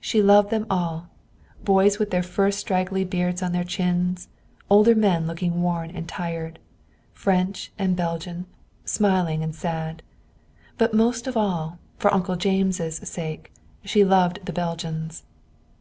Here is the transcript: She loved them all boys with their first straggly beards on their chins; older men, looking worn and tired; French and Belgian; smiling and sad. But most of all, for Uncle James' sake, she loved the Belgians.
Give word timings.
She 0.00 0.20
loved 0.20 0.50
them 0.50 0.66
all 0.68 1.10
boys 1.62 2.00
with 2.00 2.10
their 2.10 2.24
first 2.24 2.58
straggly 2.58 3.04
beards 3.04 3.40
on 3.40 3.52
their 3.52 3.62
chins; 3.62 4.26
older 4.68 4.96
men, 4.96 5.28
looking 5.28 5.62
worn 5.62 5.92
and 5.92 6.08
tired; 6.08 6.58
French 7.14 7.70
and 7.78 7.94
Belgian; 7.94 8.46
smiling 8.84 9.44
and 9.44 9.54
sad. 9.54 10.02
But 10.76 10.92
most 10.92 11.28
of 11.28 11.36
all, 11.36 11.78
for 11.98 12.12
Uncle 12.12 12.34
James' 12.34 13.08
sake, 13.08 13.52
she 13.84 14.04
loved 14.04 14.44
the 14.44 14.52
Belgians. 14.52 15.22